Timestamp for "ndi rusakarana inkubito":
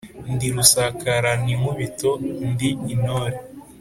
0.33-2.11